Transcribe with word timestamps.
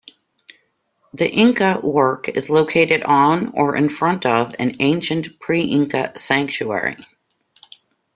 The 1.13 1.29
Inca 1.29 1.79
work 1.83 2.27
is 2.27 2.49
located 2.49 3.03
on, 3.03 3.49
or 3.49 3.75
in 3.75 3.87
front 3.87 4.25
of, 4.25 4.55
an 4.57 4.71
ancient 4.79 5.39
pre-Inca 5.39 6.17
sanctuary. 6.17 6.97